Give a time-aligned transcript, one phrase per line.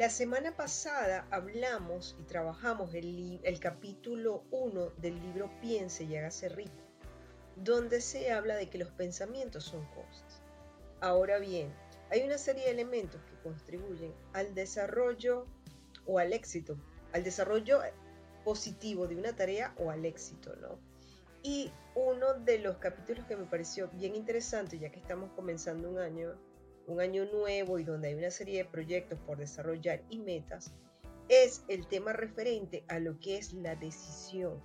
[0.00, 6.72] La semana pasada hablamos y trabajamos el, capítulo 1 del libro Piense y hágase rico,
[7.56, 10.40] donde se habla de que los pensamientos son cosas.
[11.02, 11.70] Ahora bien,
[12.10, 15.46] hay una serie de elementos que contribuyen al desarrollo
[16.06, 16.78] o al éxito,
[17.12, 17.80] al desarrollo
[18.42, 20.78] positivo de una tarea o al éxito, ¿no?
[21.42, 25.98] Y uno de los capítulos que me pareció bien interesante, ya que estamos comenzando un
[25.98, 26.38] año,
[26.90, 30.72] un año nuevo y donde hay una serie de proyectos por desarrollar y metas,
[31.28, 34.60] es el tema referente a lo que es la decisión.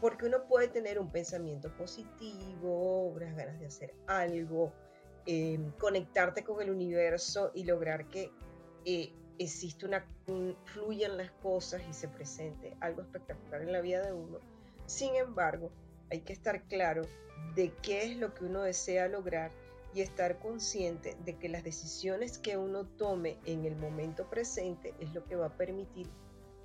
[0.00, 4.72] Porque uno puede tener un pensamiento positivo, unas ganas de hacer algo,
[5.26, 8.32] eh, conectarte con el universo y lograr que
[8.84, 10.04] eh, existe una,
[10.64, 14.38] fluyan las cosas y se presente algo espectacular en la vida de uno.
[14.86, 15.70] Sin embargo,
[16.10, 17.02] hay que estar claro
[17.54, 19.52] de qué es lo que uno desea lograr
[19.94, 25.12] y estar consciente de que las decisiones que uno tome en el momento presente es
[25.12, 26.08] lo que va a permitir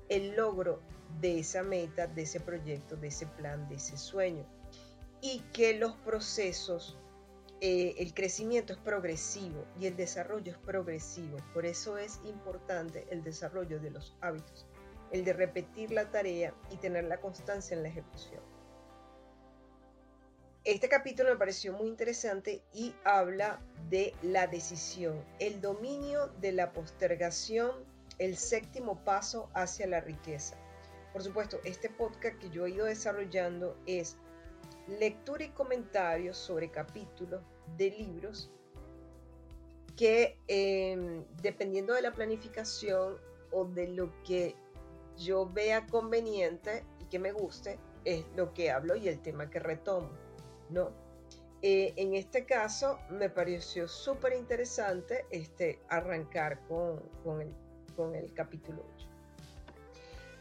[0.10, 0.82] el logro
[1.20, 4.46] de esa meta, de ese proyecto, de ese plan, de ese sueño.
[5.22, 6.98] Y que los procesos
[7.60, 11.38] eh, el crecimiento es progresivo y el desarrollo es progresivo.
[11.54, 14.68] Por eso es importante el desarrollo de los hábitos,
[15.12, 18.42] el de repetir la tarea y tener la constancia en la ejecución.
[20.68, 26.74] Este capítulo me pareció muy interesante y habla de la decisión, el dominio de la
[26.74, 27.72] postergación,
[28.18, 30.58] el séptimo paso hacia la riqueza.
[31.14, 34.18] Por supuesto, este podcast que yo he ido desarrollando es
[34.90, 37.42] lectura y comentarios sobre capítulos
[37.78, 38.52] de libros
[39.96, 43.16] que em, dependiendo de la planificación
[43.54, 44.54] o de lo que
[45.16, 49.60] yo vea conveniente y que me guste, es lo que hablo y el tema que
[49.60, 50.27] retomo,
[50.70, 50.92] ¿no?
[51.62, 57.02] Eh, en este caso me pareció súper interesante este, arrancar con,
[57.42, 57.52] el,
[57.96, 59.08] con el capítulo 8.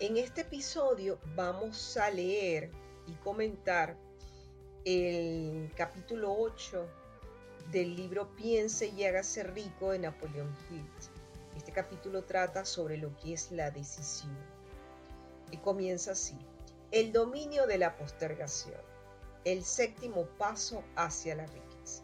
[0.00, 2.70] En este episodio vamos a leer
[3.06, 3.96] y comentar
[4.84, 6.86] el capítulo 8
[7.72, 10.86] del libro Piense y hágase rico de Napoleón Hill.
[11.56, 14.36] Este capítulo trata sobre lo que es la decisión.
[15.50, 16.36] Y comienza así.
[16.90, 18.80] El dominio de la postergación.
[19.46, 22.02] El séptimo paso hacia la riqueza.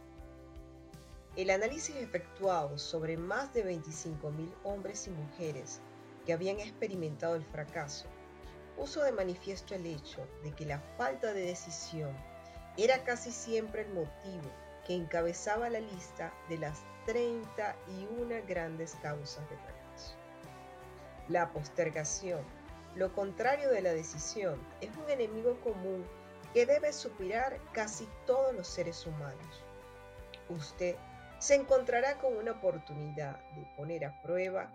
[1.35, 5.81] El análisis efectuado sobre más de 25.000 hombres y mujeres
[6.25, 8.07] que habían experimentado el fracaso
[8.77, 12.17] puso de manifiesto el hecho de que la falta de decisión
[12.77, 14.49] era casi siempre el motivo
[14.87, 20.15] que encabezaba la lista de las 31 grandes causas de fracaso.
[21.27, 22.45] La postergación,
[22.95, 26.07] lo contrario de la decisión, es un enemigo común
[26.53, 29.65] que debe superar casi todos los seres humanos.
[30.49, 30.97] Usted
[31.39, 34.73] se encontrará con una oportunidad de poner a prueba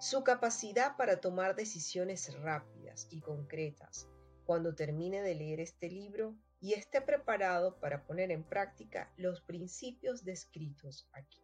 [0.00, 4.08] su capacidad para tomar decisiones rápidas y concretas
[4.44, 10.24] cuando termine de leer este libro y esté preparado para poner en práctica los principios
[10.24, 11.42] descritos aquí.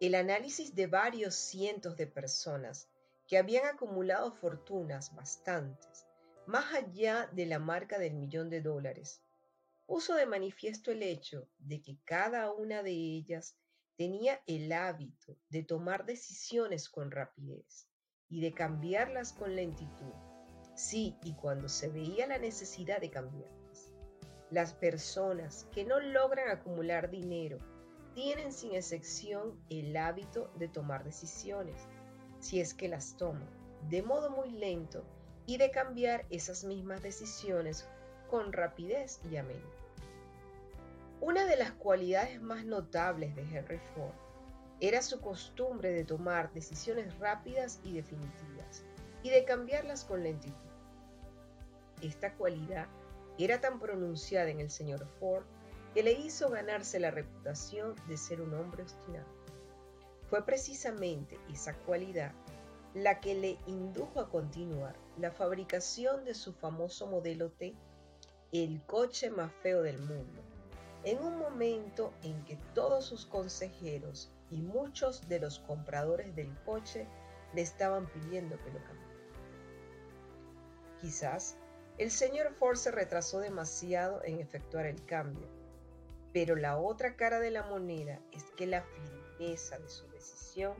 [0.00, 2.88] El análisis de varios cientos de personas
[3.28, 6.06] que habían acumulado fortunas bastantes,
[6.46, 9.22] más allá de la marca del millón de dólares,
[9.86, 13.56] puso de manifiesto el hecho de que cada una de ellas
[13.96, 17.88] tenía el hábito de tomar decisiones con rapidez
[18.28, 20.12] y de cambiarlas con lentitud
[20.74, 23.92] Sí, y cuando se veía la necesidad de cambiarlas.
[24.50, 27.58] Las personas que no logran acumular dinero
[28.14, 31.88] tienen sin excepción el hábito de tomar decisiones,
[32.40, 33.48] si es que las toman,
[33.88, 35.04] de modo muy lento
[35.46, 37.88] y de cambiar esas mismas decisiones
[38.30, 39.44] con rapidez y a
[41.20, 44.14] Una de las cualidades más notables de Henry Ford
[44.80, 48.84] era su costumbre de tomar decisiones rápidas y definitivas
[49.22, 50.56] y de cambiarlas con lentitud.
[52.02, 52.88] Esta cualidad
[53.38, 55.44] era tan pronunciada en el señor Ford
[55.94, 59.26] que le hizo ganarse la reputación de ser un hombre obstinado.
[60.28, 62.32] Fue precisamente esa cualidad
[62.94, 67.74] la que le indujo a continuar la fabricación de su famoso modelo T,
[68.52, 70.42] el coche más feo del mundo,
[71.04, 77.06] en un momento en que todos sus consejeros y muchos de los compradores del coche
[77.54, 79.12] le estaban pidiendo que lo cambiara.
[81.00, 81.56] Quizás
[81.98, 85.48] el señor Ford se retrasó demasiado en efectuar el cambio,
[86.32, 90.74] pero la otra cara de la moneda es que la firmeza de su decisión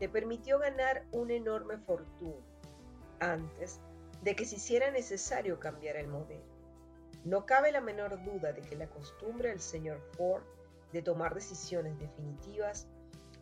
[0.00, 2.44] le permitió ganar una enorme fortuna
[3.20, 3.80] antes
[4.22, 6.44] de que se hiciera necesario cambiar el modelo.
[7.24, 10.42] No cabe la menor duda de que la costumbre del señor Ford
[10.92, 12.86] de tomar decisiones definitivas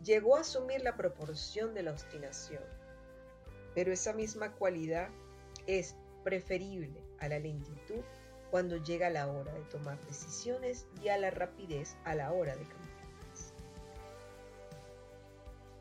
[0.02, 2.62] llegó a asumir la proporción de la obstinación,
[3.74, 5.08] pero esa misma cualidad
[5.66, 5.94] es
[6.24, 8.02] preferible a la lentitud
[8.50, 12.62] cuando llega la hora de tomar decisiones y a la rapidez a la hora de
[12.62, 12.85] cambiarlas.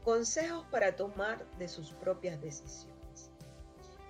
[0.06, 3.32] Consejos para tomar de sus propias decisiones.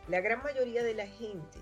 [0.10, 1.58] La gran mayoría de la gente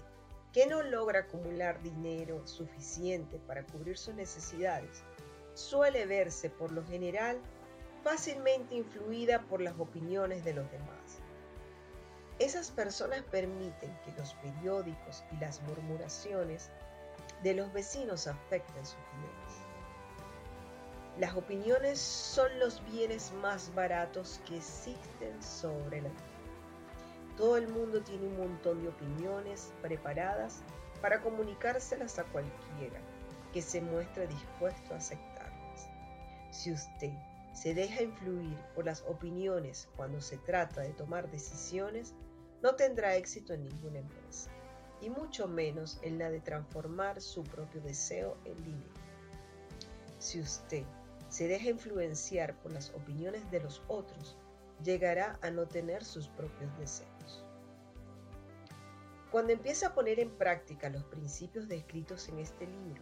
[0.52, 5.04] que no logra acumular dinero suficiente para cubrir sus necesidades
[5.54, 7.40] suele verse por lo general
[8.04, 11.20] fácilmente influida por las opiniones de los demás.
[12.40, 16.72] Esas personas permiten que los periódicos y las murmuraciones
[17.44, 19.43] de los vecinos afecten sus vidas.
[21.20, 26.34] Las opiniones son los bienes más baratos que existen sobre la tierra.
[27.38, 30.64] Todo el mundo tiene un montón de opiniones preparadas
[31.02, 33.00] para comunicárselas a cualquiera
[33.54, 35.88] que se muestre dispuesto a aceptarlas.
[36.50, 37.12] Si usted
[37.54, 42.16] se deja influir por las opiniones cuando se trata de tomar decisiones,
[42.64, 44.50] no tendrá éxito en ninguna empresa,
[45.00, 48.94] y mucho menos en la de transformar su propio deseo en dinero.
[50.18, 50.86] Si usted
[51.34, 54.38] se deja influenciar por las opiniones de los otros,
[54.84, 57.44] llegará a no tener sus propios deseos.
[59.32, 63.02] Cuando empiece a poner en práctica los principios descritos en este libro,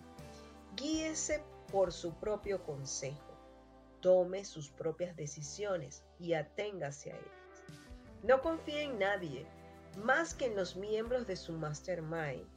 [0.77, 1.43] guíese
[1.73, 3.37] por su propio consejo,
[3.99, 7.75] tome sus propias decisiones y aténgase a ellas.
[8.23, 9.45] No confíe en nadie
[9.97, 12.47] más que en los miembros de su mastermind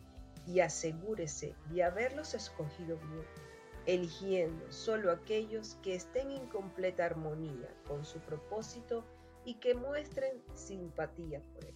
[0.46, 3.53] y asegúrese de haberlos escogido bien
[3.86, 9.04] eligiendo solo aquellos que estén en completa armonía con su propósito
[9.44, 11.74] y que muestren simpatía por él.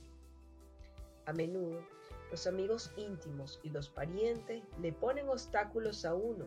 [1.27, 1.83] A menudo,
[2.31, 6.47] los amigos íntimos y los parientes le ponen obstáculos a uno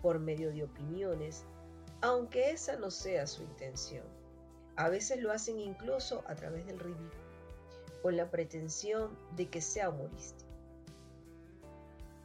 [0.00, 1.44] por medio de opiniones,
[2.00, 4.04] aunque esa no sea su intención.
[4.76, 7.10] A veces lo hacen incluso a través del ridículo,
[8.02, 10.48] con la pretensión de que sea humorístico.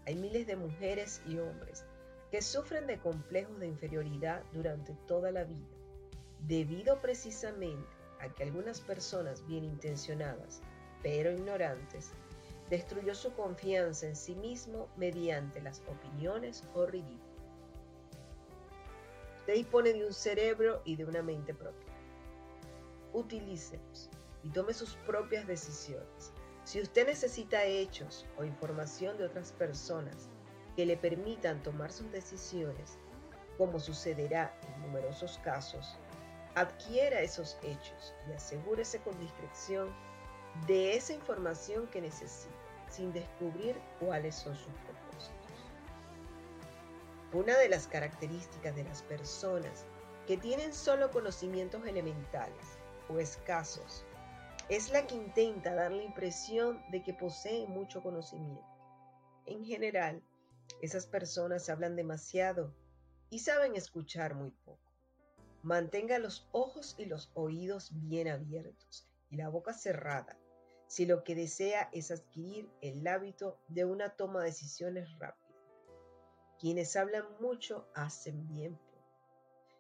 [0.06, 1.84] Hay miles de mujeres y hombres
[2.42, 5.68] sufren de complejos de inferioridad durante toda la vida,
[6.48, 7.88] debido precisamente
[8.20, 10.62] a que algunas personas bien intencionadas,
[11.04, 12.12] pero ignorantes,
[12.70, 17.22] destruyó su confianza en sí mismo mediante las opiniones o ridículos.
[19.40, 21.94] Usted dispone de un cerebro y de una mente propia.
[23.14, 24.10] Utilícelos
[24.44, 26.34] y tome sus propias decisiones.
[26.64, 30.30] Si usted necesita hechos o información de otras personas
[30.76, 32.98] que le permitan tomar sus decisiones,
[33.58, 35.98] como sucederá en numerosos casos,
[36.56, 39.94] adquiera esos hechos y asegúrese con discreción
[40.68, 42.54] de esa información que necesita,
[42.90, 45.36] sin descubrir cuáles son sus propósitos.
[47.34, 49.86] Una de las características de las personas
[50.26, 52.80] que tienen solo conocimientos elementales
[53.10, 54.06] o escasos
[54.70, 58.64] es la que intenta dar la impresión de que posee mucho conocimiento.
[59.46, 60.24] En general,
[60.82, 62.74] esas personas hablan demasiado
[63.30, 64.92] y saben escuchar muy poco.
[65.64, 70.38] Mantenga los ojos y los oídos bien abiertos y la boca cerrada
[70.88, 75.46] si lo que desea es adquirir el hábito de una toma de decisiones rápida.
[76.60, 78.80] Quienes hablan mucho hacen bien.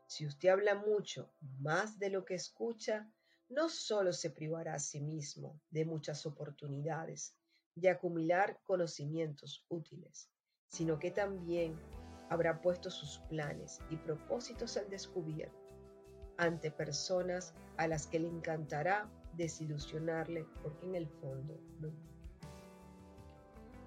[0.08, 3.10] Si usted habla mucho más de lo que escucha,
[3.50, 7.36] no solo se privará a sí mismo de muchas oportunidades
[7.76, 10.30] de acumular conocimientos útiles,
[10.68, 11.80] sino que también
[12.30, 15.66] habrá puesto sus planes y propósitos al descubierto
[16.38, 21.90] ante personas a las que le encantará desilusionarle porque en el fondo no.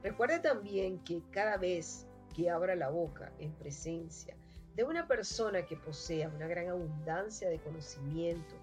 [0.03, 4.37] Recuerde también que cada vez que abra la boca en presencia
[4.77, 8.55] de una persona que posea una gran abundancia de conocimiento,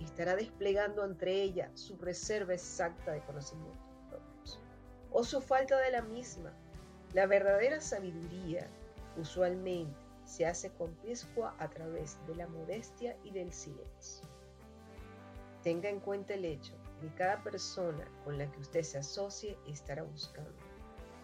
[0.00, 4.60] estará desplegando entre ella su reserva exacta de conocimientos propios
[5.12, 6.52] o su falta de la misma
[7.12, 8.68] la verdadera sabiduría
[9.16, 14.28] usualmente se hace con piscua a través de la modestia y del silencio.
[15.64, 19.58] Tenga en cuenta el hecho de que cada persona con la que usted se asocie
[19.66, 20.54] estará buscando,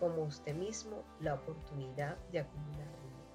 [0.00, 3.26] como usted mismo, la oportunidad de acumular dinero.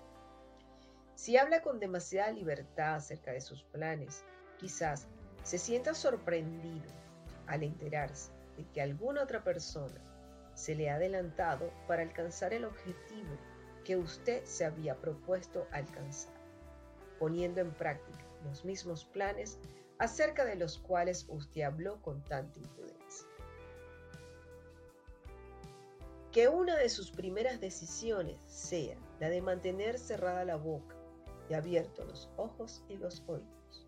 [1.16, 4.26] Si habla con demasiada libertad acerca de sus planes,
[4.60, 5.08] quizás
[5.44, 6.92] se sienta sorprendido
[7.48, 10.11] al enterarse de que alguna otra persona
[10.54, 13.38] se le ha adelantado para alcanzar el objetivo
[13.84, 16.34] que usted se había propuesto alcanzar,
[17.20, 19.58] poniendo en práctica los mismos planes
[19.98, 23.28] acerca de los cuales usted habló con tanta imprudencia.
[26.32, 30.96] Que una de sus primeras decisiones sea la de mantener cerrada la boca
[31.50, 33.88] y abiertos los ojos y los oídos.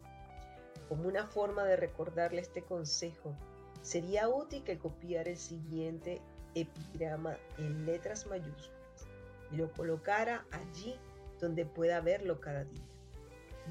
[0.90, 3.36] Como una forma de recordarle este consejo,
[3.82, 6.22] sería útil que copiara el siguiente
[6.56, 9.08] epigrama en letras mayúsculas
[9.52, 10.96] y lo colocara allí
[11.40, 12.84] donde pueda verlo cada día.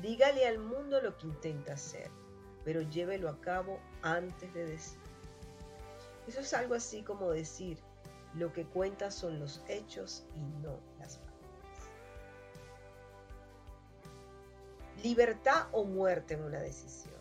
[0.00, 2.10] Dígale al mundo lo que intenta hacer,
[2.64, 4.98] pero llévelo a cabo antes de decir.
[6.26, 7.78] Eso es algo así como decir,
[8.34, 11.32] lo que cuenta son los hechos y no las palabras.
[15.02, 17.12] Libertad o muerte en una decisión.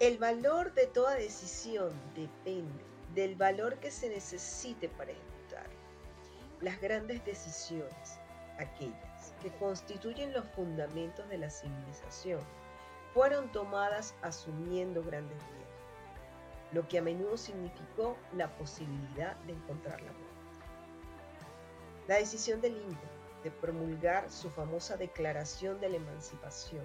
[0.00, 2.87] El valor de toda decisión depende
[3.18, 5.66] del valor que se necesite para ejecutar.
[6.60, 8.20] Las grandes decisiones,
[8.58, 12.40] aquellas que constituyen los fundamentos de la civilización,
[13.12, 15.58] fueron tomadas asumiendo grandes riesgos
[16.70, 20.28] lo que a menudo significó la posibilidad de encontrar la muerte.
[22.06, 26.84] La decisión de Lincoln de promulgar su famosa Declaración de la Emancipación,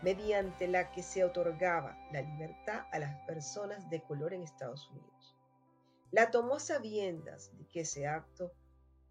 [0.00, 5.13] mediante la que se otorgaba la libertad a las personas de color en Estados Unidos.
[6.14, 8.52] La tomó sabiendas de que ese acto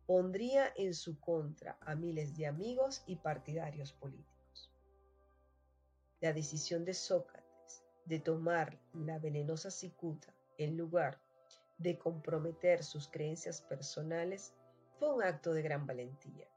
[0.05, 4.71] pondría en su contra a miles de amigos y partidarios políticos.
[6.21, 11.19] La decisión de Sócrates de tomar la venenosa cicuta en lugar
[11.77, 14.53] de comprometer sus creencias personales
[14.97, 16.47] fue un acto de gran valentía.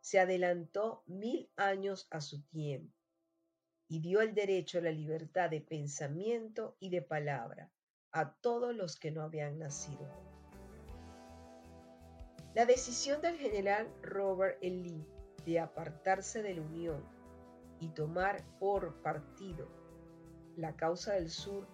[0.00, 2.98] Se adelantó mil años a su tiempo
[3.86, 7.70] y dio el derecho a la libertad de pensamiento y de palabra
[8.14, 10.08] a todos los que no habían nacido.
[12.54, 14.70] La decisión del general Robert E.
[14.70, 15.04] Lee
[15.44, 17.04] de apartarse de la Unión
[17.80, 19.68] y tomar por partido
[20.56, 21.66] la causa del sur,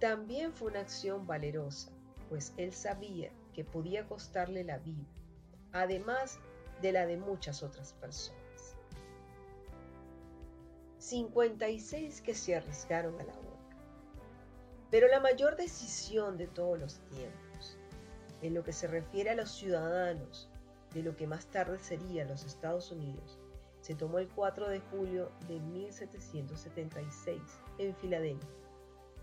[0.00, 1.92] también fue una acción valerosa,
[2.30, 5.04] pues él sabía que podía costarle la vida,
[5.72, 6.38] además
[6.80, 8.40] de la de muchas otras personas.
[10.96, 13.51] 56 que se arriesgaron a la.
[14.92, 17.78] Pero la mayor decisión de todos los tiempos,
[18.42, 20.50] en lo que se refiere a los ciudadanos
[20.92, 23.38] de lo que más tarde sería los Estados Unidos,
[23.80, 27.40] se tomó el 4 de julio de 1776
[27.78, 28.50] en Filadelfia,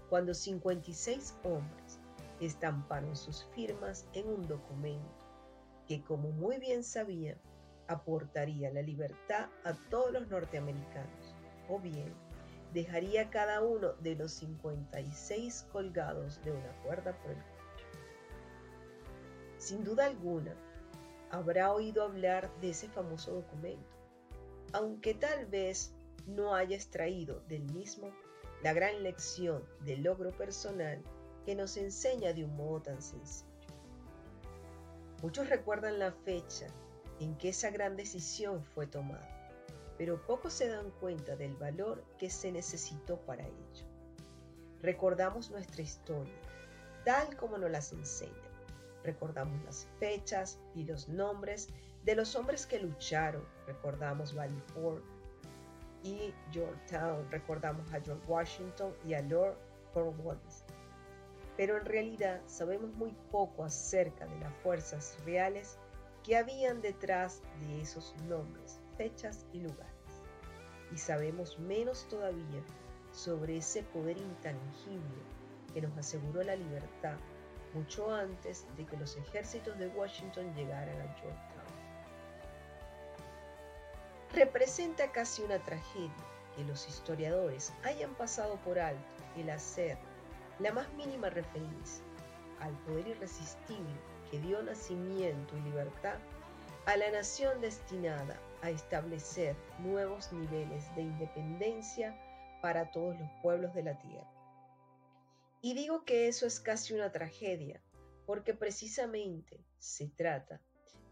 [0.09, 1.99] cuando 56 hombres
[2.39, 5.23] estamparon sus firmas en un documento
[5.87, 7.37] que, como muy bien sabían,
[7.87, 11.35] aportaría la libertad a todos los norteamericanos,
[11.69, 12.11] o bien
[12.73, 17.59] dejaría cada uno de los 56 colgados de una cuerda por el cuello.
[19.57, 20.55] Sin duda alguna,
[21.31, 23.89] habrá oído hablar de ese famoso documento,
[24.73, 25.93] aunque tal vez
[26.27, 28.11] no haya extraído del mismo
[28.63, 31.01] la gran lección del logro personal
[31.45, 33.49] que nos enseña de un modo tan sencillo.
[35.21, 36.67] Muchos recuerdan la fecha
[37.19, 39.38] en que esa gran decisión fue tomada,
[39.99, 43.85] pero pocos se dan cuenta del valor que se necesitó para ello.
[44.81, 46.39] Recordamos nuestra historia,
[47.05, 48.33] tal como nos las enseña.
[49.03, 51.67] Recordamos las fechas y los nombres
[52.03, 53.43] de los hombres que lucharon.
[53.67, 55.03] Recordamos Valley Ford,
[56.03, 57.29] y Georgetown.
[57.31, 59.57] Recordamos a George Washington y a Lord
[59.93, 60.63] Cornwallis.
[61.57, 65.77] Pero en realidad sabemos muy poco acerca de las fuerzas reales
[66.23, 69.93] que habían detrás de esos nombres, fechas y lugares.
[70.91, 72.61] Y sabemos menos todavía
[73.13, 75.23] sobre ese poder intangible
[75.73, 77.15] que nos aseguró la libertad
[77.73, 81.69] mucho antes de que los ejércitos de Washington llegaran a Georgetown.
[84.33, 86.11] Representa casi una tragedia
[86.57, 89.97] que los historiadores hayan pasado por alto el hacer
[90.59, 92.03] la más mínima referencia
[92.59, 93.95] al poder irresistible
[94.29, 96.17] que dio nacimiento y libertad
[96.85, 102.17] a la nación destinada a establecer nuevos niveles de independencia
[102.61, 104.29] para todos los pueblos de la tierra.
[105.61, 107.81] Y digo que eso es casi una tragedia,
[108.25, 110.61] porque precisamente se trata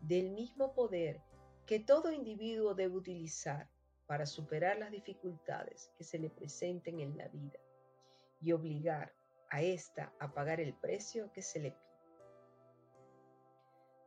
[0.02, 1.22] del mismo poder
[1.66, 3.70] que todo individuo debe utilizar
[4.06, 7.60] para superar las dificultades que se le presenten en la vida
[8.42, 9.14] y obligar
[9.50, 11.88] a ésta a pagar el precio que se le pide.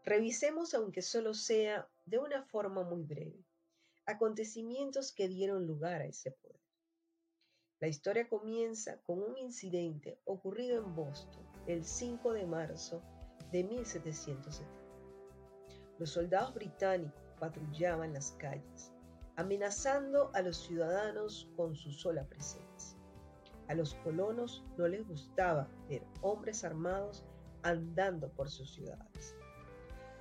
[0.05, 3.47] Revisemos, aunque solo sea de una forma muy breve,
[4.05, 6.61] acontecimientos que dieron lugar a ese poder.
[7.79, 13.01] La historia comienza con un incidente ocurrido en Boston el 5 de marzo
[13.53, 14.69] de 1770.
[15.99, 18.93] Los soldados británicos patrullaban las calles,
[19.37, 22.99] amenazando a los ciudadanos con su sola presencia.
[23.69, 27.25] A los colonos no les gustaba ver hombres armados
[27.63, 29.37] andando por sus ciudades.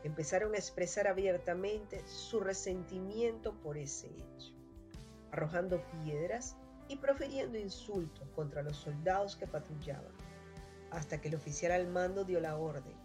[0.03, 4.53] Empezaron a expresar abiertamente su resentimiento por ese hecho,
[5.32, 6.56] arrojando piedras
[6.88, 10.13] y profiriendo insultos contra los soldados que patrullaban,
[10.91, 12.96] hasta que el oficial al mando dio la orden,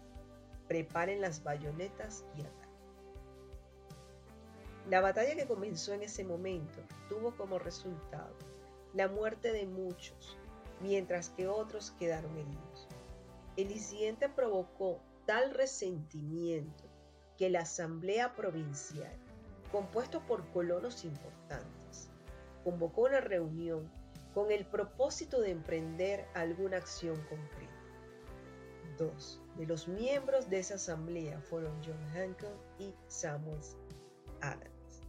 [0.67, 2.65] preparen las bayonetas y ataquen.
[4.89, 8.35] La batalla que comenzó en ese momento tuvo como resultado
[8.93, 10.37] la muerte de muchos,
[10.81, 12.87] mientras que otros quedaron heridos.
[13.57, 16.84] El incidente provocó tal resentimiento
[17.37, 19.13] que la Asamblea Provincial,
[19.71, 22.09] compuesto por colonos importantes,
[22.63, 23.89] convocó una reunión
[24.33, 27.73] con el propósito de emprender alguna acción concreta.
[28.97, 33.59] Dos de los miembros de esa asamblea fueron John Hancock y Samuel
[34.41, 35.01] Adams.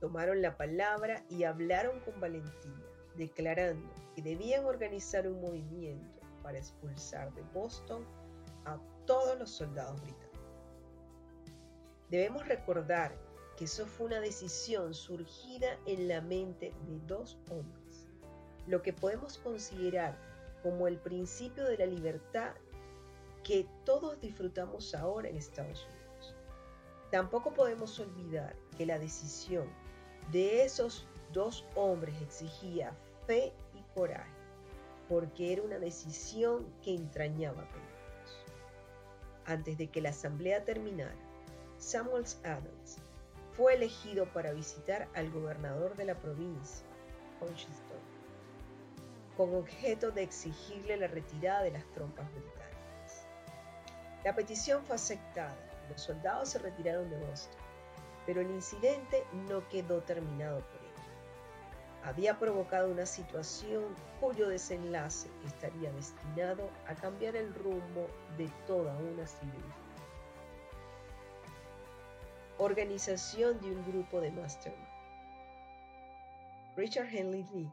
[0.00, 7.32] Tomaron la palabra y hablaron con valentía, declarando que debían organizar un movimiento para expulsar
[7.34, 8.04] de Boston
[8.64, 10.31] a todos los soldados británicos.
[12.12, 13.16] Debemos recordar
[13.56, 18.06] que eso fue una decisión surgida en la mente de dos hombres,
[18.66, 20.18] lo que podemos considerar
[20.62, 22.52] como el principio de la libertad
[23.42, 26.36] que todos disfrutamos ahora en Estados Unidos.
[27.10, 29.66] Tampoco podemos olvidar que la decisión
[30.30, 32.94] de esos dos hombres exigía
[33.26, 34.36] fe y coraje,
[35.08, 38.44] porque era una decisión que entrañaba peligros.
[39.46, 41.31] Antes de que la asamblea terminara,
[41.82, 42.98] Samuel Adams
[43.56, 46.86] fue elegido para visitar al gobernador de la provincia,
[47.40, 47.98] Huntington,
[49.36, 53.26] con objeto de exigirle la retirada de las tropas británicas.
[54.24, 57.58] La petición fue aceptada y los soldados se retiraron de Boston,
[58.26, 62.04] pero el incidente no quedó terminado por ello.
[62.04, 63.86] Había provocado una situación
[64.20, 68.06] cuyo desenlace estaría destinado a cambiar el rumbo
[68.38, 69.81] de toda una civilización.
[72.64, 74.86] Organización de un grupo de mastermind.
[76.76, 77.72] Richard Henley Lee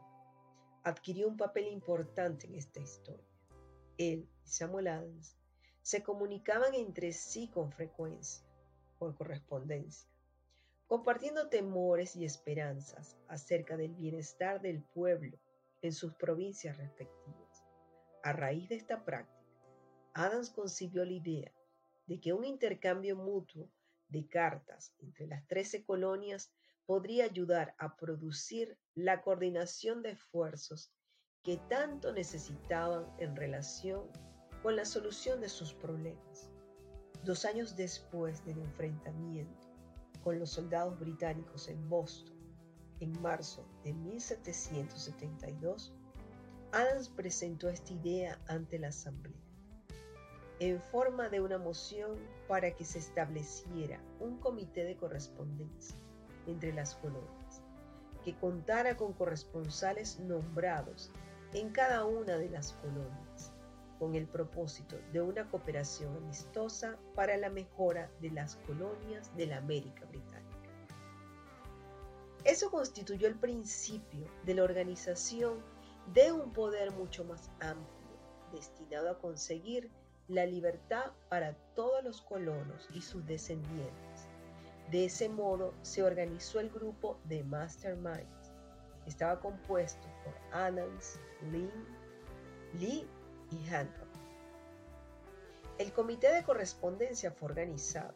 [0.82, 3.24] adquirió un papel importante en esta historia.
[3.98, 5.36] Él y Samuel Adams
[5.82, 8.44] se comunicaban entre sí con frecuencia,
[8.98, 10.10] por correspondencia,
[10.88, 15.38] compartiendo temores y esperanzas acerca del bienestar del pueblo
[15.82, 17.64] en sus provincias respectivas.
[18.24, 19.54] A raíz de esta práctica,
[20.14, 21.52] Adams concibió la idea
[22.08, 23.70] de que un intercambio mutuo
[24.10, 26.52] de cartas entre las trece colonias
[26.86, 30.92] podría ayudar a producir la coordinación de esfuerzos
[31.42, 34.10] que tanto necesitaban en relación
[34.62, 36.50] con la solución de sus problemas.
[37.24, 39.68] Dos años después del enfrentamiento
[40.22, 42.36] con los soldados británicos en Boston,
[43.00, 45.94] en marzo de 1772,
[46.72, 49.49] Adams presentó esta idea ante la Asamblea
[50.60, 55.96] en forma de una moción para que se estableciera un comité de correspondencia
[56.46, 57.62] entre las colonias,
[58.22, 61.10] que contara con corresponsales nombrados
[61.54, 63.52] en cada una de las colonias,
[63.98, 69.56] con el propósito de una cooperación amistosa para la mejora de las colonias de la
[69.56, 70.40] América Británica.
[72.44, 75.62] Eso constituyó el principio de la organización
[76.12, 78.10] de un poder mucho más amplio,
[78.52, 79.90] destinado a conseguir
[80.30, 84.28] la libertad para todos los colonos y sus descendientes.
[84.90, 88.52] De ese modo se organizó el grupo de Masterminds.
[89.06, 91.18] Estaba compuesto por Adams,
[91.50, 91.70] Lynn,
[92.78, 93.08] Lee
[93.50, 94.06] y Hancock.
[95.78, 98.14] El comité de correspondencia fue organizado.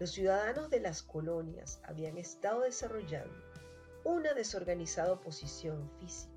[0.00, 3.34] Los ciudadanos de las colonias habían estado desarrollando
[4.02, 6.34] una desorganizada oposición física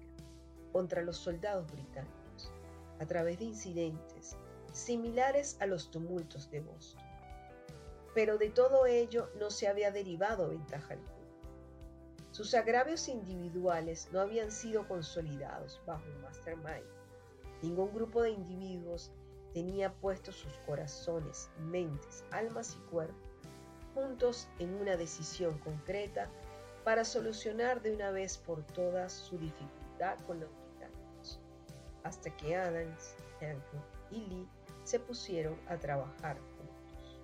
[0.71, 2.51] contra los soldados británicos
[2.99, 4.37] a través de incidentes
[4.73, 7.03] similares a los tumultos de Boston.
[8.13, 11.13] Pero de todo ello no se había derivado ventaja alguna.
[12.31, 16.85] Sus agravios individuales no habían sido consolidados bajo un mastermind.
[17.61, 19.11] Ningún grupo de individuos
[19.53, 23.29] tenía puestos sus corazones, mentes, almas y cuerpos
[23.93, 26.29] juntos en una decisión concreta
[26.83, 31.39] para solucionar de una vez por todas su dificultad con los británicos,
[32.03, 34.47] hasta que Adams, Hancock y Lee
[34.89, 37.21] se pusieron a trabajar juntos.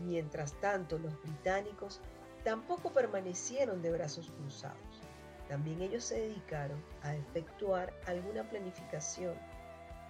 [0.00, 2.02] Mientras tanto, los británicos
[2.44, 5.02] tampoco permanecieron de brazos cruzados.
[5.48, 9.34] También ellos se dedicaron a efectuar alguna planificación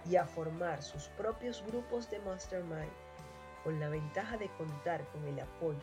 [0.09, 2.91] y a formar sus propios grupos de mastermind
[3.63, 5.79] con la ventaja de contar con el apoyo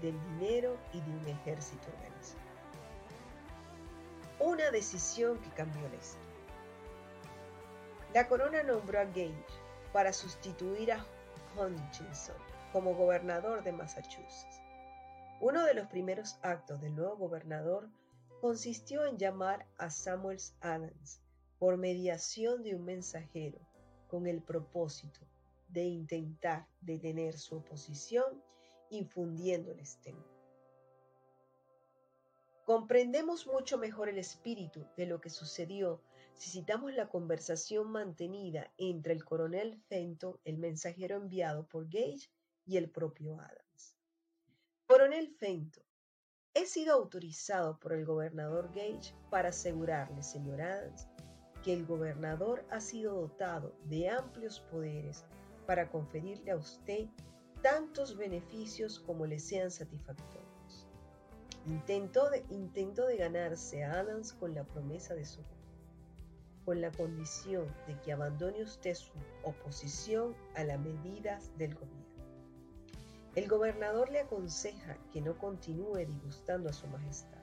[0.00, 2.44] del dinero y de un ejército organizado.
[4.38, 6.23] Una decisión que cambió la.
[8.14, 9.34] La corona nombró a Gage
[9.92, 11.04] para sustituir a
[11.56, 12.36] Hutchinson
[12.72, 14.60] como gobernador de Massachusetts.
[15.40, 17.90] Uno de los primeros actos del nuevo gobernador
[18.40, 21.22] consistió en llamar a Samuel Adams
[21.58, 23.58] por mediación de un mensajero
[24.06, 25.18] con el propósito
[25.68, 28.40] de intentar detener su oposición
[28.90, 30.30] infundiéndoles temor.
[32.64, 36.00] Comprendemos mucho mejor el espíritu de lo que sucedió
[36.34, 42.30] si citamos la conversación mantenida entre el coronel Fenton, el mensajero enviado por Gage,
[42.66, 43.96] y el propio Adams.
[44.86, 45.84] Coronel Fenton,
[46.54, 51.06] he sido autorizado por el gobernador Gage para asegurarle, señor Adams,
[51.62, 55.24] que el gobernador ha sido dotado de amplios poderes
[55.66, 57.06] para conferirle a usted
[57.62, 60.86] tantos beneficios como le sean satisfactorios.
[61.66, 65.40] Intentó de, intentó de ganarse a Adams con la promesa de su
[66.64, 72.04] con la condición de que abandone usted su oposición a las medidas del gobierno.
[73.34, 77.42] El gobernador le aconseja que no continúe disgustando a su majestad.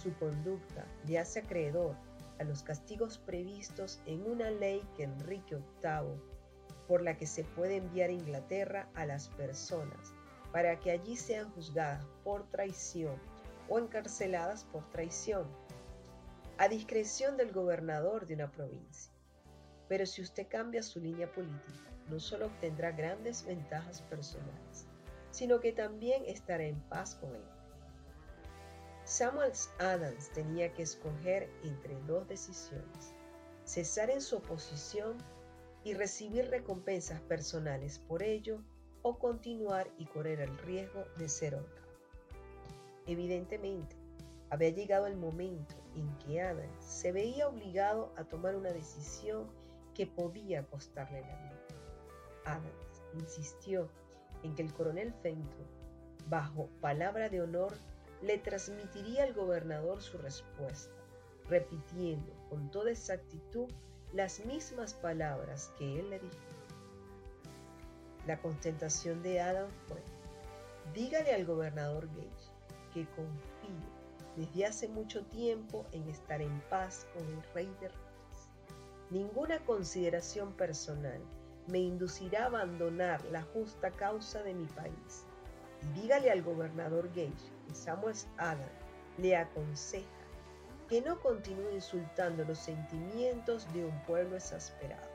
[0.00, 1.96] Su conducta le hace acreedor
[2.38, 6.20] a los castigos previstos en una ley que Enrique VIII,
[6.86, 10.14] por la que se puede enviar a Inglaterra a las personas
[10.52, 13.14] para que allí sean juzgadas por traición
[13.68, 15.46] o encarceladas por traición
[16.60, 19.10] a discreción del gobernador de una provincia.
[19.88, 24.86] Pero si usted cambia su línea política, no solo obtendrá grandes ventajas personales,
[25.30, 27.42] sino que también estará en paz con él.
[29.04, 33.14] Samuel Adams tenía que escoger entre dos decisiones,
[33.64, 35.16] cesar en su oposición
[35.82, 38.62] y recibir recompensas personales por ello
[39.00, 41.88] o continuar y correr el riesgo de ser honrado.
[43.06, 43.99] Evidentemente,
[44.50, 49.48] había llegado el momento en que Adams se veía obligado a tomar una decisión
[49.94, 51.66] que podía costarle la vida.
[52.44, 53.88] Adams insistió
[54.42, 55.66] en que el coronel Fenton,
[56.28, 57.74] bajo palabra de honor,
[58.22, 60.94] le transmitiría al gobernador su respuesta,
[61.48, 63.70] repitiendo con toda exactitud
[64.12, 66.36] las mismas palabras que él le dijo.
[68.26, 70.02] La contentación de Adams fue,
[70.92, 72.50] dígale al gobernador Gage
[72.92, 73.99] que confíe
[74.36, 78.48] desde hace mucho tiempo en estar en paz con el Rey de Reyes.
[79.10, 81.20] Ninguna consideración personal
[81.66, 85.24] me inducirá a abandonar la justa causa de mi país.
[85.82, 88.70] Y dígale al gobernador Gage que Samuel Adams
[89.18, 90.06] le aconseja
[90.88, 95.08] que no continúe insultando los sentimientos de un pueblo exasperado.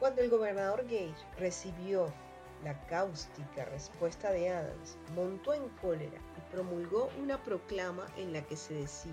[0.00, 2.12] Cuando el gobernador Gage recibió
[2.64, 8.56] la cáustica respuesta de Adams montó en cólera y promulgó una proclama en la que
[8.56, 9.12] se decía,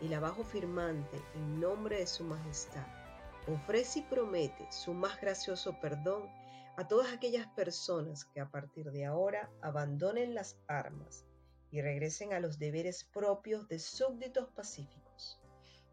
[0.00, 2.86] el abajo firmante en nombre de su majestad,
[3.46, 6.28] ofrece y promete su más gracioso perdón
[6.76, 11.24] a todas aquellas personas que a partir de ahora abandonen las armas
[11.70, 15.40] y regresen a los deberes propios de súbditos pacíficos.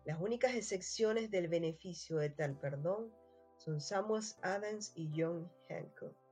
[0.03, 3.11] Las únicas excepciones del beneficio de tal perdón
[3.57, 6.24] son Samuel Adams y John Hancock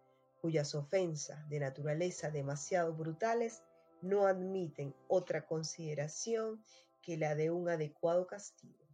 [0.44, 3.64] cuyas ofensas de naturaleza demasiado brutales
[4.02, 6.62] no admiten otra consideración
[7.02, 8.86] que la de un adecuado castigo.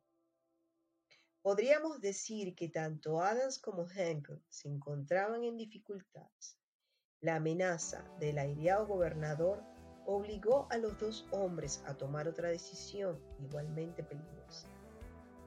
[1.42, 6.60] Podríamos decir que tanto Adams como Hancock se encontraban en dificultades.
[7.20, 9.64] La amenaza del aireado gobernador
[10.06, 14.68] obligó a los dos hombres a tomar otra decisión igualmente peligrosa.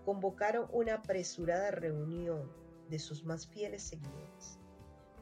[0.04, 2.52] Convocaron una apresurada reunión
[2.88, 4.58] de sus más fieles seguidores.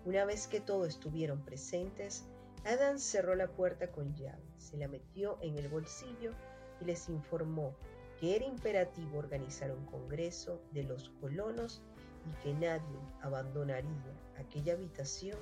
[0.05, 2.25] Una vez que todos estuvieron presentes,
[2.65, 6.33] Adam cerró la puerta con llave, se la metió en el bolsillo
[6.81, 7.75] y les informó
[8.19, 11.83] que era imperativo organizar un congreso de los colonos
[12.27, 15.39] y que nadie abandonaría aquella habitación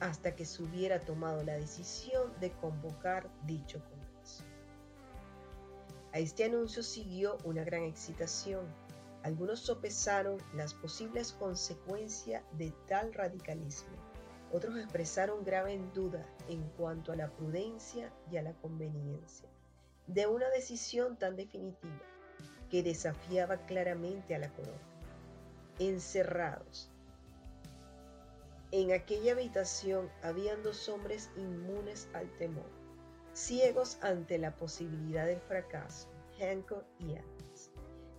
[0.00, 4.44] hasta que se hubiera tomado la decisión de convocar dicho congreso.
[6.12, 8.66] A este anuncio siguió una gran excitación
[9.22, 13.96] algunos sopesaron las posibles consecuencias de tal radicalismo.
[14.52, 19.48] Otros expresaron grave duda en cuanto a la prudencia y a la conveniencia
[20.06, 22.02] de una decisión tan definitiva
[22.70, 24.78] que desafiaba claramente a la corona.
[25.78, 26.92] Encerrados
[28.72, 32.70] en aquella habitación habían dos hombres inmunes al temor,
[33.34, 36.08] ciegos ante la posibilidad del fracaso,
[36.38, 37.51] Hancock y Adams.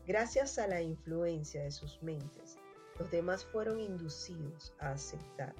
[0.05, 2.57] Gracias a la influencia de sus mentes,
[2.99, 5.55] los demás fueron inducidos a aceptar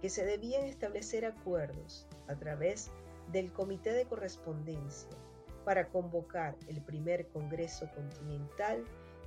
[0.00, 2.90] que se debían establecer acuerdos a través
[3.30, 5.08] del Comité de Correspondencia
[5.64, 8.84] para convocar el primer Congreso Continental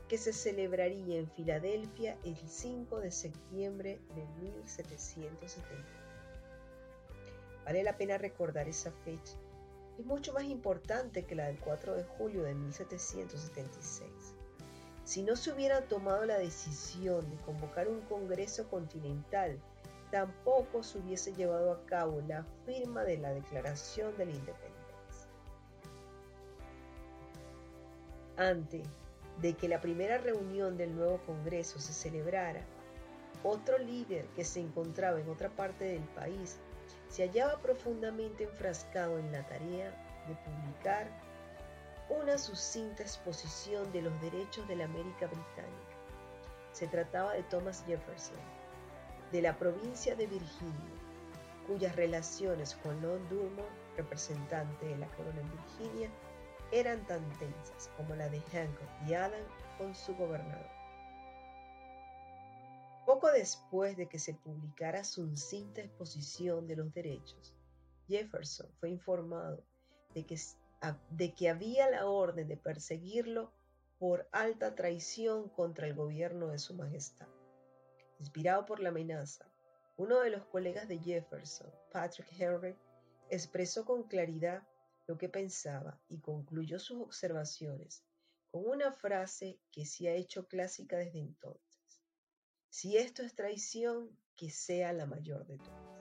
[0.08, 5.66] que se celebraría en Filadelfia el 5 de septiembre de 1770.
[7.66, 9.38] Vale la pena recordar esa fecha
[9.98, 14.36] es mucho más importante que la del 4 de julio de 1776.
[15.08, 19.58] Si no se hubiera tomado la decisión de convocar un Congreso Continental,
[20.12, 25.30] tampoco se hubiese llevado a cabo la firma de la Declaración de la Independencia.
[28.36, 28.86] Antes
[29.42, 32.66] de que la primera reunión del nuevo Congreso se celebrara,
[33.44, 36.60] otro líder que se encontraba en otra parte del país
[37.08, 39.90] se hallaba profundamente enfrascado en la tarea
[40.28, 41.27] de publicar
[42.10, 45.96] una sucinta exposición de los derechos de la América Británica.
[46.72, 48.38] Se trataba de Thomas Jefferson,
[49.32, 50.92] de la provincia de Virginia,
[51.68, 53.68] cuyas relaciones con Lord Durmont,
[53.98, 56.10] representante de la corona en Virginia,
[56.72, 59.44] eran tan tensas como la de Hancock y Adam
[59.78, 60.70] con su gobernador.
[63.06, 67.54] Poco después de que se publicara su cinta exposición de los derechos,
[68.08, 69.64] Jefferson fue informado
[70.14, 70.38] de que,
[71.10, 73.52] de que había la orden de perseguirlo
[73.98, 77.28] por alta traición contra el gobierno de su majestad.
[78.20, 79.50] Inspirado por la amenaza,
[79.98, 82.76] uno de los colegas de Jefferson, Patrick Henry,
[83.30, 84.64] expresó con claridad
[85.08, 88.04] lo que pensaba y concluyó sus observaciones
[88.52, 92.02] con una frase que se ha hecho clásica desde entonces.
[92.70, 95.97] Si esto es traición, que sea la mayor de todas.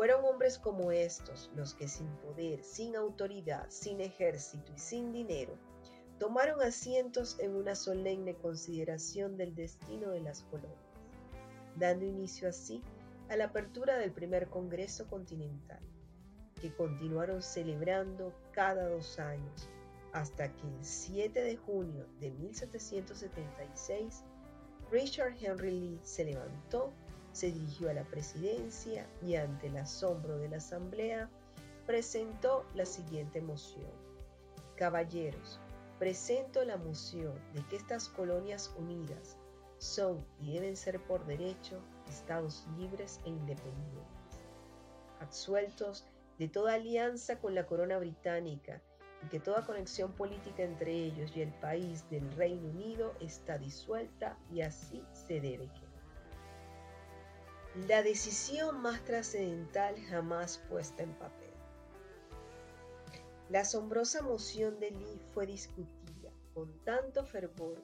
[0.00, 5.58] Fueron hombres como estos los que sin poder, sin autoridad, sin ejército y sin dinero,
[6.18, 10.80] tomaron asientos en una solemne consideración del destino de las colonias,
[11.76, 12.82] dando inicio así
[13.28, 15.82] a la apertura del primer Congreso Continental,
[16.62, 19.68] que continuaron celebrando cada dos años
[20.14, 24.24] hasta que el 7 de junio de 1776
[24.90, 26.90] Richard Henry Lee se levantó,
[27.32, 31.30] se dirigió a la presidencia y ante el asombro de la asamblea
[31.86, 33.90] presentó la siguiente moción.
[34.76, 35.60] Caballeros,
[35.98, 39.36] presento la moción de que estas colonias unidas
[39.78, 44.40] son y deben ser por derecho estados libres e independientes,
[45.20, 46.06] absueltos
[46.38, 48.80] de toda alianza con la corona británica
[49.22, 54.38] y que toda conexión política entre ellos y el país del Reino Unido está disuelta
[54.50, 55.68] y así se debe.
[57.76, 61.50] La decisión más trascendental jamás puesta en papel.
[63.48, 67.80] La asombrosa moción de Lee fue discutida con tanto fervor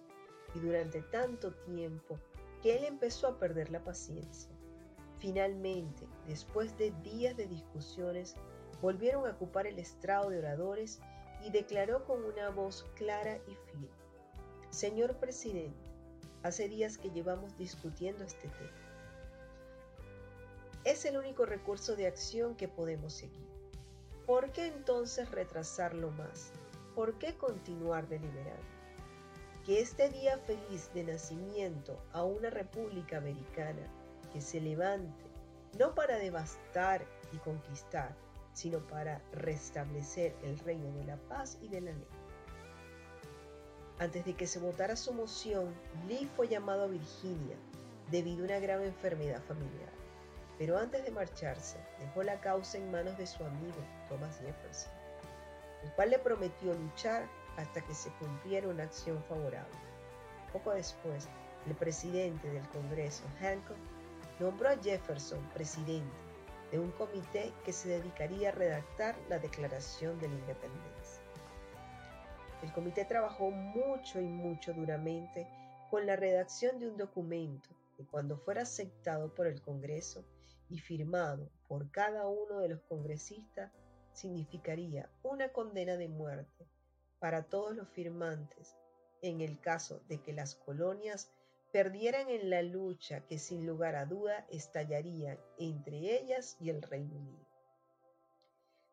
[0.56, 2.18] y durante tanto tiempo
[2.62, 4.50] que él empezó a perder la paciencia.
[5.20, 8.34] Finalmente, después de días de discusiones,
[8.82, 10.98] volvieron a ocupar el estrado de oradores
[11.44, 13.88] y declaró con una voz clara y firme,
[14.70, 15.90] Señor presidente,
[16.42, 18.85] hace días que llevamos discutiendo este tema.
[20.86, 23.44] Es el único recurso de acción que podemos seguir.
[24.24, 26.52] ¿Por qué entonces retrasarlo más?
[26.94, 28.62] ¿Por qué continuar deliberando?
[29.64, 33.82] Que este día feliz de nacimiento a una república americana
[34.32, 35.24] que se levante
[35.76, 38.14] no para devastar y conquistar,
[38.52, 42.08] sino para restablecer el reino de la paz y de la ley.
[43.98, 45.74] Antes de que se votara su moción,
[46.06, 47.56] Lee fue llamado a Virginia
[48.12, 49.95] debido a una grave enfermedad familiar.
[50.58, 53.76] Pero antes de marcharse, dejó la causa en manos de su amigo
[54.08, 54.92] Thomas Jefferson,
[55.82, 59.76] el cual le prometió luchar hasta que se cumpliera una acción favorable.
[60.52, 61.28] Poco después,
[61.66, 63.76] el presidente del Congreso, Hancock,
[64.38, 66.16] nombró a Jefferson presidente
[66.70, 71.22] de un comité que se dedicaría a redactar la Declaración de la Independencia.
[72.62, 75.46] El comité trabajó mucho y mucho duramente
[75.90, 80.24] con la redacción de un documento que cuando fuera aceptado por el Congreso
[80.68, 83.72] y firmado por cada uno de los congresistas
[84.12, 86.66] significaría una condena de muerte
[87.18, 88.76] para todos los firmantes
[89.22, 91.32] en el caso de que las colonias
[91.72, 97.16] perdieran en la lucha que sin lugar a duda estallaría entre ellas y el Reino
[97.16, 97.46] Unido.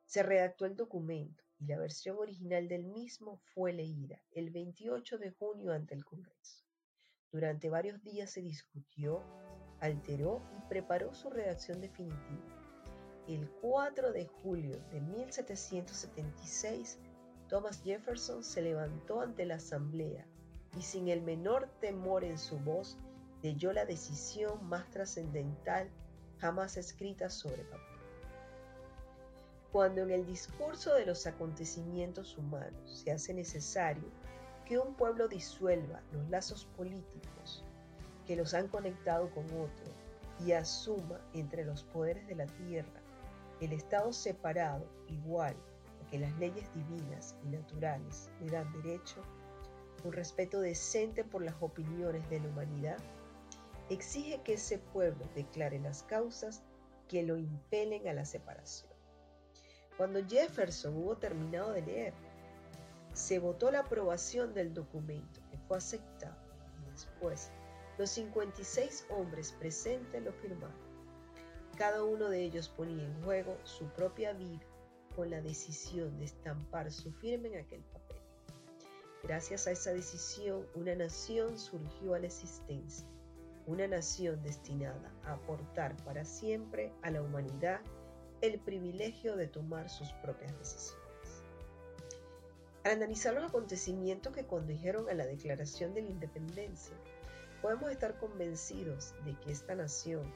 [0.05, 5.31] Se redactó el documento y la versión original del mismo fue leída el 28 de
[5.31, 6.63] junio ante el Congreso.
[7.31, 9.23] Durante varios días se discutió,
[9.84, 12.41] alteró y preparó su redacción definitiva.
[13.28, 17.00] El 4 de julio de 1776,
[17.50, 20.26] Thomas Jefferson se levantó ante la Asamblea
[20.78, 22.98] y sin el menor temor en su voz
[23.41, 25.89] leyó la decisión más trascendental
[26.39, 27.82] jamás escrita sobre papel.
[29.74, 34.10] Cuando en el discurso de los acontecimientos humanos se hace necesario
[34.65, 37.62] que un pueblo disuelva los lazos políticos
[38.25, 39.91] que los han conectado con otro
[40.39, 43.01] y asuma entre los poderes de la tierra
[43.62, 45.55] El Estado separado, igual
[46.09, 49.21] que las leyes divinas y naturales le dan derecho,
[50.03, 52.97] un respeto decente por las opiniones de la humanidad,
[53.89, 56.62] exige que ese pueblo declare las causas
[57.07, 58.91] que lo impelen a la separación.
[59.97, 62.13] Cuando Jefferson hubo terminado de leer,
[63.13, 66.36] se votó la aprobación del documento, que fue aceptado,
[66.81, 67.51] y después
[67.97, 70.75] los 56 hombres presentes lo firmaron.
[71.77, 74.65] Cada uno de ellos ponía en juego su propia vida
[75.15, 78.17] con la decisión de estampar su firma en aquel papel.
[79.23, 83.08] Gracias a esa decisión, una nación surgió a la existencia,
[83.67, 87.79] una nación destinada a aportar para siempre a la humanidad
[88.41, 91.03] el privilegio de tomar sus propias decisiones.
[92.84, 96.93] Al analizar los acontecimientos que condujeron a la declaración de la independencia,
[97.63, 100.32] podemos estar convencidos de que esta nación,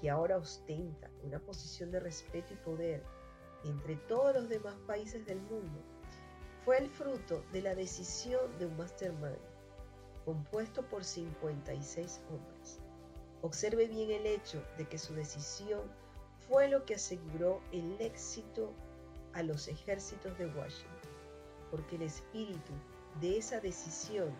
[0.00, 3.02] que ahora ostenta una posición de respeto y poder
[3.64, 5.82] entre todos los demás países del mundo,
[6.64, 9.38] fue el fruto de la decisión de un mastermind
[10.24, 12.78] compuesto por 56 hombres.
[13.42, 15.80] Observe bien el hecho de que su decisión
[16.46, 18.72] fue lo que aseguró el éxito
[19.32, 21.08] a los ejércitos de Washington
[21.70, 22.72] porque el espíritu
[23.20, 24.32] de esa decisión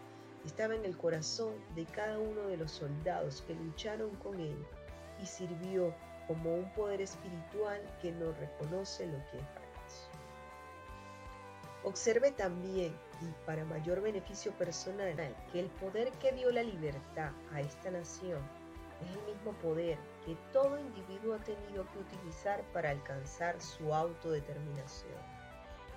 [0.44, 4.56] estaba en el corazón de cada uno de los soldados que lucharon con él
[5.22, 5.94] y sirvió
[6.26, 10.10] como un poder espiritual que no reconoce lo que es fracaso.
[11.84, 15.16] Observe también, y para mayor beneficio personal,
[15.52, 18.40] que el poder que dio la libertad a esta nación
[19.00, 19.96] es el mismo poder
[20.26, 25.37] que todo individuo ha tenido que utilizar para alcanzar su autodeterminación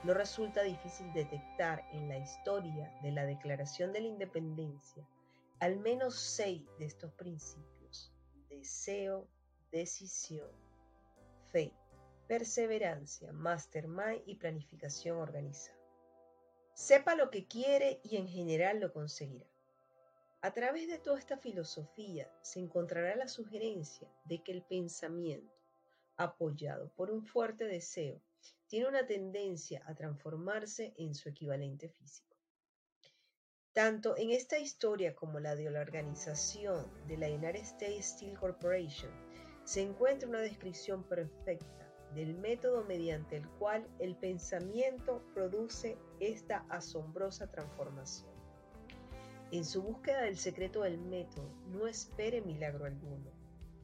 [0.03, 5.07] no resulta difícil detectar en la historia de la Declaración de la Independencia
[5.61, 8.11] al menos seis de estos principios.
[8.49, 9.27] Deseo,
[9.71, 10.49] decisión,
[11.51, 11.71] fe,
[12.27, 15.77] perseverancia, mastermind y planificación organizada.
[16.73, 19.45] Sepa lo que quiere y en general lo conseguirá.
[20.41, 25.53] A través de toda esta filosofía se encontrará la sugerencia de que el pensamiento,
[26.17, 28.19] apoyado por un fuerte deseo,
[28.71, 32.37] tiene una tendencia a transformarse en su equivalente físico.
[33.73, 39.11] Tanto en esta historia como la de la organización de la United States Steel Corporation
[39.65, 47.51] se encuentra una descripción perfecta del método mediante el cual el pensamiento produce esta asombrosa
[47.51, 48.31] transformación.
[49.51, 53.33] En su búsqueda del secreto del método, no espere milagro alguno,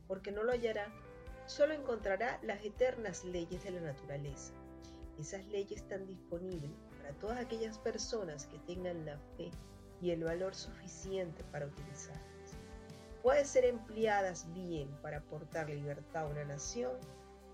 [0.08, 0.94] porque no lo hallará
[1.46, 4.54] solo encontrará las eternas leyes de la naturaleza.
[5.20, 9.52] Esas leyes están disponibles para todas aquellas personas que tengan la fe
[10.02, 12.24] y el valor suficiente para utilizarlas.
[13.24, 16.94] Pueden ser empleadas bien para aportar libertad a una nación,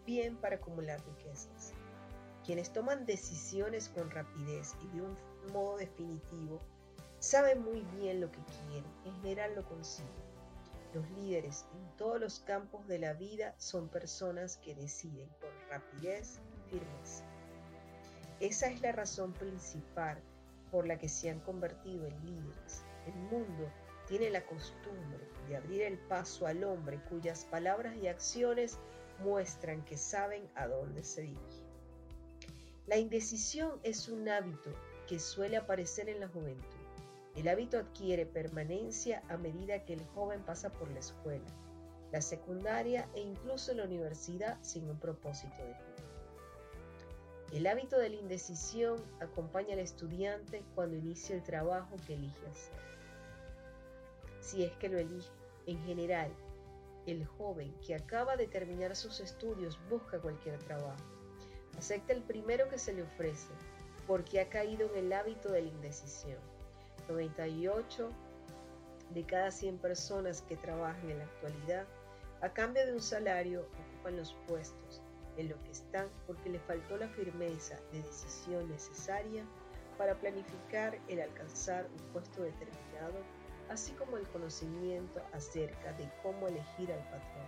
[0.05, 1.73] bien para acumular riquezas.
[2.45, 5.17] Quienes toman decisiones con rapidez y de un
[5.53, 6.61] modo definitivo
[7.19, 10.33] saben muy bien lo que quieren, en general lo consiguen
[10.93, 16.39] los líderes en todos los campos de la vida son personas que deciden con rapidez
[16.55, 17.25] y firmeza.
[18.39, 20.21] Esa es la razón principal
[20.71, 22.83] por la que se han convertido en líderes.
[23.05, 23.71] El mundo
[24.07, 28.77] tiene la costumbre de abrir el paso al hombre cuyas palabras y acciones
[29.19, 31.63] muestran que saben a dónde se dirige.
[32.87, 34.71] La indecisión es un hábito
[35.07, 36.83] que suele aparecer en la juventud.
[37.35, 41.47] El hábito adquiere permanencia a medida que el joven pasa por la escuela,
[42.11, 46.02] la secundaria e incluso la universidad sin un propósito de vida.
[47.53, 52.73] El hábito de la indecisión acompaña al estudiante cuando inicia el trabajo que elige hacer.
[54.41, 55.29] Si es que lo elige,
[55.67, 56.31] en general,
[57.05, 61.03] el joven que acaba de terminar sus estudios busca cualquier trabajo.
[61.77, 63.53] Acepta el primero que se le ofrece
[64.07, 66.39] porque ha caído en el hábito de la indecisión.
[67.07, 68.09] 98
[69.11, 71.85] de cada 100 personas que trabajan en la actualidad,
[72.41, 75.02] a cambio de un salario, ocupan los puestos
[75.37, 79.45] en lo que están porque le faltó la firmeza de decisión necesaria
[79.97, 83.19] para planificar el alcanzar un puesto determinado,
[83.69, 87.47] así como el conocimiento acerca de cómo elegir al patrón.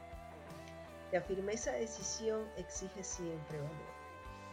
[1.11, 3.95] La firmeza de decisión exige siempre valor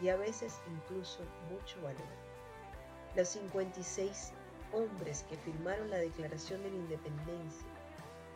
[0.01, 1.19] y a veces incluso
[1.49, 2.01] mucho valor.
[3.15, 4.33] Los 56
[4.73, 7.67] hombres que firmaron la Declaración de la Independencia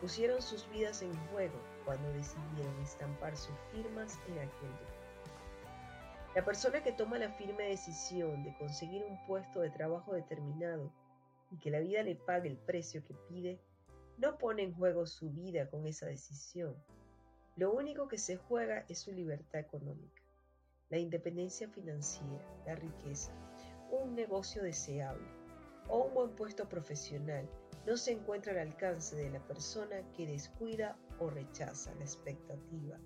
[0.00, 1.58] pusieron sus vidas en juego
[1.88, 5.64] cuando decidieron estampar sus firmas en aquel documento.
[6.34, 10.92] La persona que toma la firme decisión de conseguir un puesto de trabajo determinado
[11.50, 13.58] y que la vida le pague el precio que pide,
[14.18, 16.76] no pone en juego su vida con esa decisión.
[17.56, 20.22] Lo único que se juega es su libertad económica.
[20.90, 23.32] la independencia financiera, la riqueza,
[23.90, 25.26] un negocio deseable
[25.88, 27.48] o un buen puesto profesional
[27.88, 32.98] no se encuentra al alcance de la persona que descuida o rechaza la expectativa,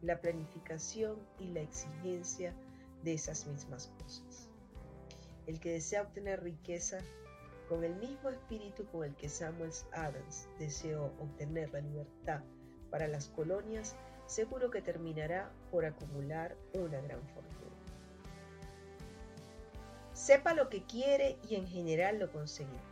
[0.00, 2.54] la planificación y la exigencia
[3.02, 4.48] de esas mismas cosas.
[5.46, 7.00] El que desea obtener riqueza
[7.68, 12.40] con el mismo espíritu con el que Samuel Adams deseó obtener la libertad
[12.90, 17.76] para las colonias, seguro que terminará por acumular una gran fortuna.
[20.14, 22.89] Sepa lo que quiere y en general lo conseguirá.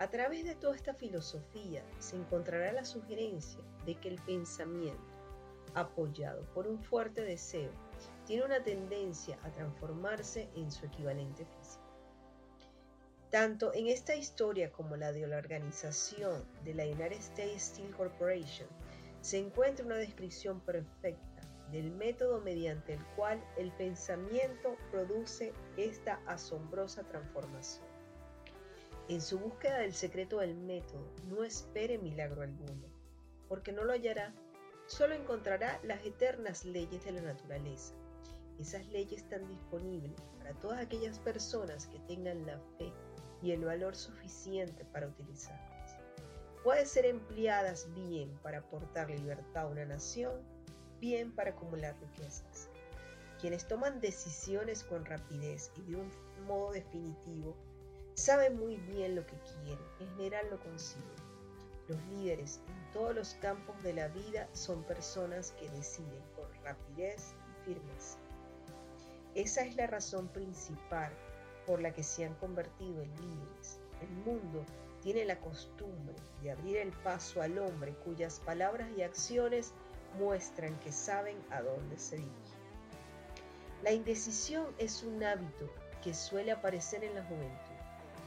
[0.00, 5.02] A través de toda esta filosofía se encontrará la sugerencia de que el pensamiento,
[5.74, 7.72] apoyado por un fuerte deseo,
[8.24, 11.82] tiene una tendencia a transformarse en su equivalente físico.
[13.30, 18.68] Tanto en esta historia como la de la organización de la United States Steel Corporation
[19.20, 21.42] se encuentra una descripción perfecta
[21.72, 27.87] del método mediante el cual el pensamiento produce esta asombrosa transformación.
[29.08, 32.86] En su búsqueda del secreto del método, no espere milagro alguno,
[33.48, 34.34] porque no lo hallará,
[34.86, 37.94] solo encontrará las eternas leyes de la naturaleza.
[38.58, 42.92] Esas leyes están disponibles para todas aquellas personas que tengan la fe
[43.40, 45.96] y el valor suficiente para utilizarlas.
[46.62, 50.42] Pueden ser empleadas bien para aportar libertad a una nación,
[51.00, 52.68] bien para acumular riquezas.
[53.40, 56.10] Quienes toman decisiones con rapidez y de un
[56.46, 57.56] modo definitivo
[58.18, 61.04] Sabe muy bien lo que quiere, en general lo consigue.
[61.86, 67.32] Los líderes en todos los campos de la vida son personas que deciden con rapidez
[67.48, 68.18] y firmeza.
[69.36, 71.12] Esa es la razón principal
[71.64, 73.78] por la que se han convertido en líderes.
[74.02, 74.64] El mundo
[75.00, 79.74] tiene la costumbre de abrir el paso al hombre cuyas palabras y acciones
[80.18, 82.58] muestran que saben a dónde se dirigen.
[83.84, 87.67] La indecisión es un hábito que suele aparecer en la juventud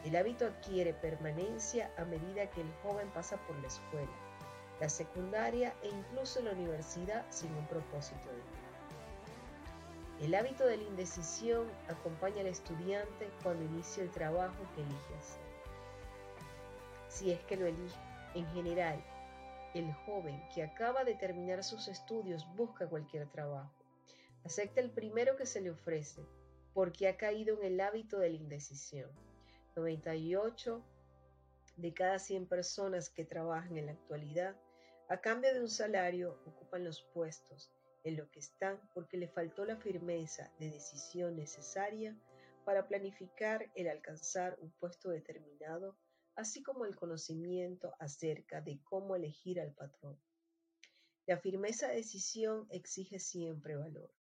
[0.03, 4.11] el hábito adquiere permanencia a medida que el joven pasa por la escuela,
[4.79, 8.61] la secundaria e incluso la universidad sin un propósito de vida.
[10.21, 15.41] El hábito de la indecisión acompaña al estudiante cuando inicia el trabajo que elige hacer.
[17.07, 17.99] Si es que lo elige,
[18.35, 19.03] en general,
[19.73, 23.73] el joven que acaba de terminar sus estudios busca cualquier trabajo.
[24.43, 26.25] Acepta el primero que se le ofrece
[26.73, 29.09] porque ha caído en el hábito de la indecisión.
[29.75, 30.83] 98
[31.77, 34.55] de cada 100 personas que trabajan en la actualidad,
[35.09, 37.71] a cambio de un salario, ocupan los puestos
[38.03, 42.17] en lo que están porque le faltó la firmeza de decisión necesaria
[42.65, 45.97] para planificar el alcanzar un puesto determinado,
[46.35, 50.19] así como el conocimiento acerca de cómo elegir al patrón.
[51.25, 54.11] La firmeza de decisión exige siempre valor.